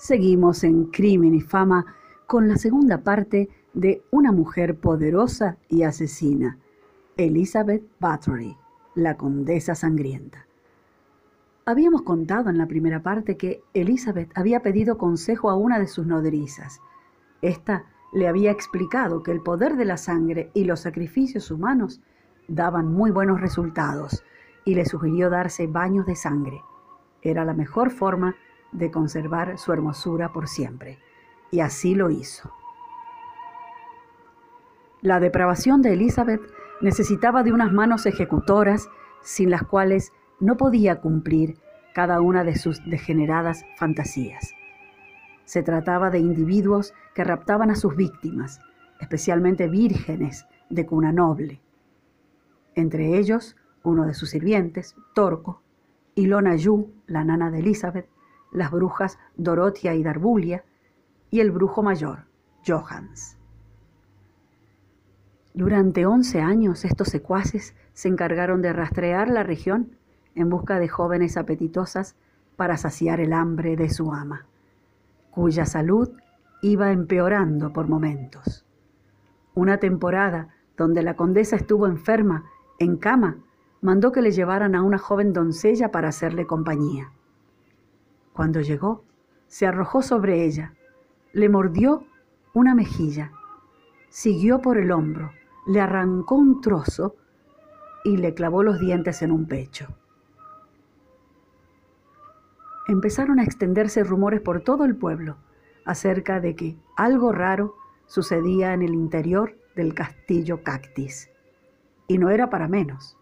[0.00, 1.84] Seguimos en Crimen y Fama
[2.26, 6.56] con la segunda parte de Una mujer poderosa y asesina,
[7.18, 8.56] Elizabeth Bathory,
[8.94, 10.46] la condesa sangrienta.
[11.66, 16.06] Habíamos contado en la primera parte que Elizabeth había pedido consejo a una de sus
[16.06, 16.80] nodrizas.
[17.42, 22.00] Esta le había explicado que el poder de la sangre y los sacrificios humanos
[22.48, 24.24] daban muy buenos resultados
[24.64, 26.62] y le sugirió darse baños de sangre.
[27.20, 28.49] Era la mejor forma de
[28.90, 30.98] conservar su hermosura por siempre.
[31.50, 32.52] Y así lo hizo.
[35.02, 36.42] La depravación de Elizabeth
[36.80, 38.88] necesitaba de unas manos ejecutoras
[39.22, 41.58] sin las cuales no podía cumplir
[41.94, 44.52] cada una de sus degeneradas fantasías.
[45.44, 48.60] Se trataba de individuos que raptaban a sus víctimas,
[49.00, 51.60] especialmente vírgenes de cuna noble.
[52.74, 55.62] Entre ellos, uno de sus sirvientes, Torco,
[56.14, 58.08] y Lona Yu, la nana de Elizabeth,
[58.52, 60.64] las brujas Dorotia y Darbulia,
[61.30, 62.24] y el brujo mayor,
[62.66, 63.36] Johans.
[65.54, 69.96] Durante once años estos secuaces se encargaron de rastrear la región
[70.34, 72.16] en busca de jóvenes apetitosas
[72.56, 74.46] para saciar el hambre de su ama,
[75.30, 76.10] cuya salud
[76.62, 78.64] iba empeorando por momentos.
[79.54, 82.44] Una temporada donde la condesa estuvo enferma,
[82.78, 83.38] en cama,
[83.80, 87.12] mandó que le llevaran a una joven doncella para hacerle compañía.
[88.40, 89.04] Cuando llegó,
[89.48, 90.72] se arrojó sobre ella,
[91.34, 92.06] le mordió
[92.54, 93.32] una mejilla,
[94.08, 95.30] siguió por el hombro,
[95.66, 97.16] le arrancó un trozo
[98.02, 99.88] y le clavó los dientes en un pecho.
[102.88, 105.36] Empezaron a extenderse rumores por todo el pueblo
[105.84, 107.74] acerca de que algo raro
[108.06, 111.28] sucedía en el interior del castillo Cactis.
[112.08, 113.19] Y no era para menos.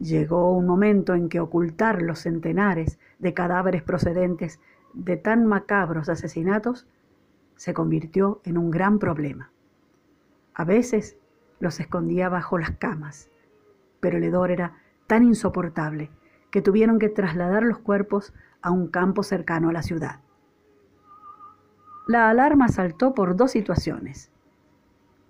[0.00, 4.58] Llegó un momento en que ocultar los centenares de cadáveres procedentes
[4.94, 6.88] de tan macabros asesinatos
[7.56, 9.50] se convirtió en un gran problema.
[10.54, 11.18] A veces
[11.58, 13.30] los escondía bajo las camas,
[14.00, 16.10] pero el hedor era tan insoportable
[16.50, 18.32] que tuvieron que trasladar los cuerpos
[18.62, 20.20] a un campo cercano a la ciudad.
[22.08, 24.32] La alarma saltó por dos situaciones.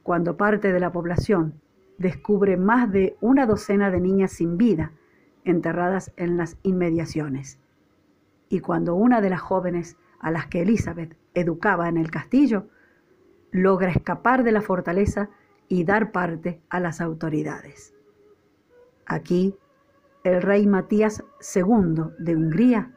[0.04, 1.60] Cuando parte de la población
[2.00, 4.92] descubre más de una docena de niñas sin vida
[5.44, 7.58] enterradas en las inmediaciones.
[8.48, 12.68] Y cuando una de las jóvenes a las que Elizabeth educaba en el castillo
[13.50, 15.28] logra escapar de la fortaleza
[15.68, 17.94] y dar parte a las autoridades.
[19.04, 19.54] Aquí,
[20.24, 21.22] el rey Matías
[21.54, 22.92] II de Hungría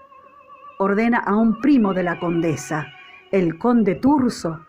[0.80, 2.88] ordena a un primo de la condesa,
[3.32, 4.66] el conde Turso,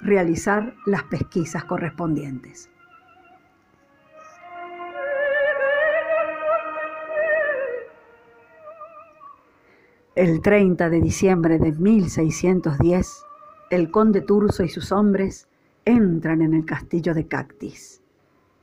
[0.00, 2.68] realizar las pesquisas correspondientes.
[10.16, 13.26] El 30 de diciembre de 1610,
[13.68, 15.46] el conde Turso y sus hombres
[15.84, 18.02] entran en el castillo de Cactis.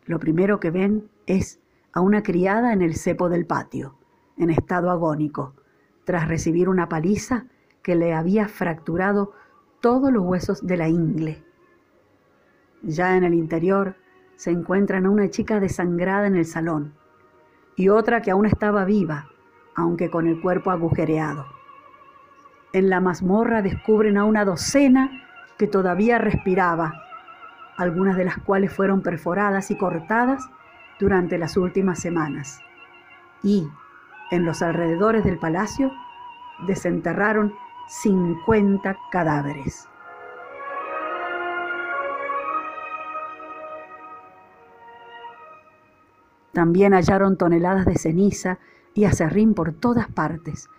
[0.07, 1.59] Lo primero que ven es
[1.91, 3.93] a una criada en el cepo del patio,
[4.35, 5.53] en estado agónico,
[6.05, 7.45] tras recibir una paliza
[7.83, 9.33] que le había fracturado
[9.79, 11.43] todos los huesos de la ingle.
[12.81, 13.95] Ya en el interior
[14.37, 16.95] se encuentran a una chica desangrada en el salón
[17.75, 19.29] y otra que aún estaba viva,
[19.75, 21.45] aunque con el cuerpo agujereado.
[22.73, 25.11] En la mazmorra descubren a una docena
[25.57, 26.93] que todavía respiraba,
[27.77, 30.49] algunas de las cuales fueron perforadas y cortadas
[30.99, 32.59] durante las últimas semanas.
[33.43, 33.67] Y,
[34.31, 35.91] en los alrededores del palacio,
[36.65, 37.53] desenterraron
[37.87, 39.87] 50 cadáveres.
[46.53, 48.59] También hallaron toneladas de ceniza
[48.93, 50.69] y acerrín por todas partes,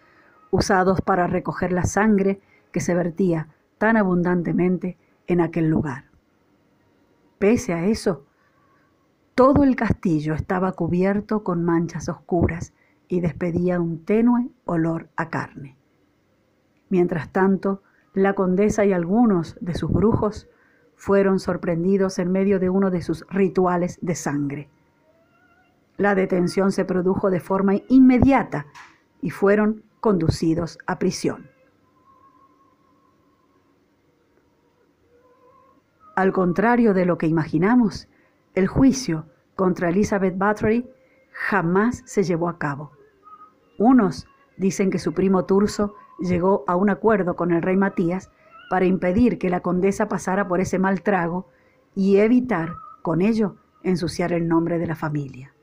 [0.51, 2.41] usados para recoger la sangre
[2.73, 4.97] que se vertía tan abundantemente
[5.27, 6.05] en aquel lugar.
[7.39, 8.25] Pese a eso,
[9.35, 12.73] todo el castillo estaba cubierto con manchas oscuras
[13.09, 15.77] y despedía un tenue olor a carne.
[16.89, 17.83] Mientras tanto,
[18.13, 20.49] la condesa y algunos de sus brujos
[20.95, 24.69] fueron sorprendidos en medio de uno de sus rituales de sangre.
[25.97, 28.67] La detención se produjo de forma inmediata
[29.21, 31.49] y fueron conducidos a prisión.
[36.17, 38.09] Al contrario de lo que imaginamos,
[38.55, 39.27] el juicio
[39.57, 40.89] contra Elizabeth Bathory
[41.33, 42.93] jamás se llevó a cabo.
[43.79, 44.27] Unos
[44.57, 48.31] dicen que su primo Turso llegó a un acuerdo con el rey Matías
[48.71, 51.49] para impedir que la condesa pasara por ese mal trago
[51.95, 55.54] y evitar, con ello, ensuciar el nombre de la familia.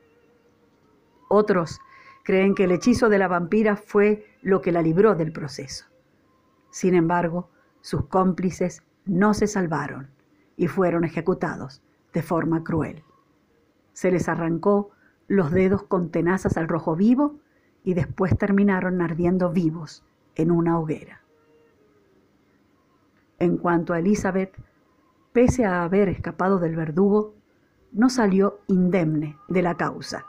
[1.34, 1.80] Otros
[2.24, 5.86] creen que el hechizo de la vampira fue lo que la libró del proceso.
[6.70, 7.48] Sin embargo,
[7.80, 10.10] sus cómplices no se salvaron
[10.58, 11.80] y fueron ejecutados
[12.12, 13.02] de forma cruel.
[13.94, 14.90] Se les arrancó
[15.26, 17.36] los dedos con tenazas al rojo vivo
[17.82, 20.04] y después terminaron ardiendo vivos
[20.34, 21.22] en una hoguera.
[23.38, 24.54] En cuanto a Elizabeth,
[25.32, 27.32] pese a haber escapado del verdugo,
[27.90, 30.26] no salió indemne de la causa.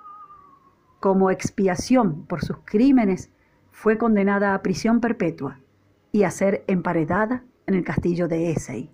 [1.03, 3.29] Como expiación por sus crímenes,
[3.71, 5.59] fue condenada a prisión perpetua
[6.13, 8.89] y a ser emparedada en el castillo de Essay,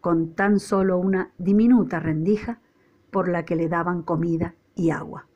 [0.00, 2.60] con tan solo una diminuta rendija
[3.10, 5.26] por la que le daban comida y agua.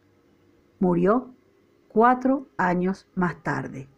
[0.78, 1.34] Murió
[1.88, 3.88] cuatro años más tarde.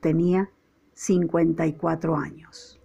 [0.00, 0.50] Tenía
[0.92, 2.78] 54 años.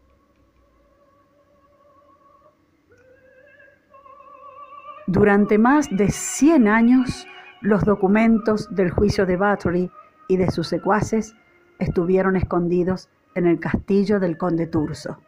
[5.08, 7.28] Durante más de 100 años,
[7.62, 9.92] los documentos del juicio de Bathory
[10.28, 11.36] y de sus secuaces
[11.78, 15.20] estuvieron escondidos en el castillo del conde Turso.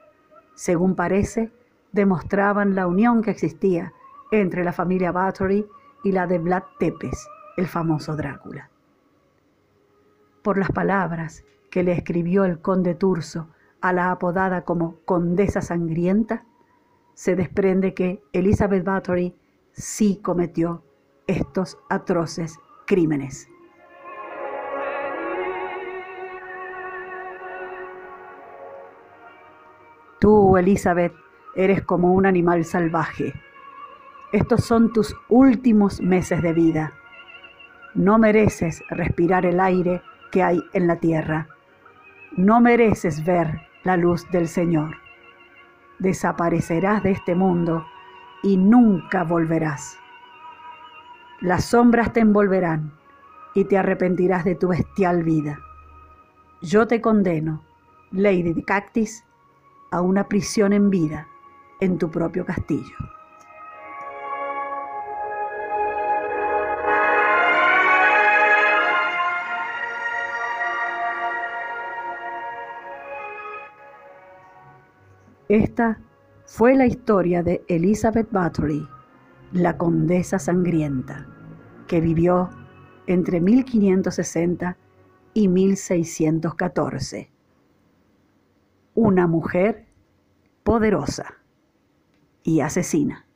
[0.56, 1.52] Según parece,
[1.92, 3.94] demostraban la unión que existía
[4.32, 5.68] entre la familia Bathory
[6.04, 8.70] y la de Vlad Tepes, el famoso Drácula.
[10.42, 13.48] Por las palabras que le escribió el conde Turso
[13.80, 16.46] a la apodada como Condesa Sangrienta,
[17.14, 19.36] se desprende que Elizabeth Bathory
[19.72, 20.84] sí cometió
[21.28, 23.50] estos atroces crímenes.
[30.20, 31.14] Tú, Elizabeth,
[31.56, 33.34] eres como un animal salvaje.
[34.32, 36.94] Estos son tus últimos meses de vida.
[37.94, 41.48] No mereces respirar el aire que hay en la tierra.
[42.36, 44.96] No mereces ver la luz del Señor.
[46.00, 47.86] Desaparecerás de este mundo
[48.42, 50.00] y nunca volverás.
[51.44, 52.94] Las sombras te envolverán
[53.54, 55.60] y te arrepentirás de tu bestial vida.
[56.62, 57.62] Yo te condeno,
[58.12, 59.26] Lady de Cactis,
[59.92, 61.28] a una prisión en vida
[61.82, 62.96] en tu propio castillo.
[75.50, 76.00] Esta
[76.46, 78.88] fue la historia de Elizabeth Bathory,
[79.54, 81.28] la condesa sangrienta
[81.88, 82.50] que vivió
[83.06, 84.78] entre 1560
[85.36, 87.32] y 1614.
[88.96, 89.86] Una mujer
[90.64, 91.36] poderosa
[92.44, 93.28] y asesina.